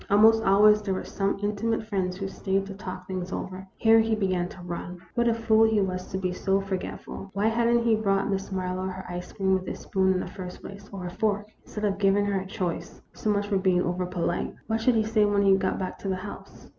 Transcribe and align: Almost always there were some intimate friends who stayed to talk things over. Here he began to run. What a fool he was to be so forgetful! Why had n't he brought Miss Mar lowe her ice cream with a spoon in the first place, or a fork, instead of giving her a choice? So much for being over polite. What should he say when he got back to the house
Almost 0.09 0.41
always 0.43 0.81
there 0.81 0.95
were 0.95 1.03
some 1.03 1.37
intimate 1.43 1.83
friends 1.85 2.17
who 2.17 2.27
stayed 2.27 2.65
to 2.65 2.73
talk 2.73 3.05
things 3.05 3.31
over. 3.31 3.67
Here 3.77 3.99
he 3.99 4.15
began 4.15 4.49
to 4.49 4.59
run. 4.63 4.99
What 5.13 5.27
a 5.27 5.33
fool 5.35 5.63
he 5.65 5.79
was 5.79 6.07
to 6.07 6.17
be 6.17 6.31
so 6.33 6.59
forgetful! 6.59 7.29
Why 7.35 7.49
had 7.49 7.67
n't 7.67 7.83
he 7.85 7.95
brought 7.95 8.27
Miss 8.27 8.51
Mar 8.51 8.75
lowe 8.75 8.87
her 8.89 9.05
ice 9.07 9.31
cream 9.31 9.53
with 9.53 9.67
a 9.67 9.75
spoon 9.75 10.11
in 10.11 10.19
the 10.19 10.25
first 10.25 10.63
place, 10.63 10.89
or 10.91 11.05
a 11.05 11.11
fork, 11.11 11.51
instead 11.65 11.85
of 11.85 11.99
giving 11.99 12.25
her 12.25 12.39
a 12.41 12.47
choice? 12.47 12.99
So 13.13 13.29
much 13.29 13.45
for 13.47 13.59
being 13.59 13.83
over 13.83 14.07
polite. 14.07 14.55
What 14.65 14.81
should 14.81 14.95
he 14.95 15.03
say 15.03 15.23
when 15.23 15.43
he 15.43 15.55
got 15.55 15.77
back 15.77 15.99
to 15.99 16.07
the 16.09 16.15
house 16.15 16.67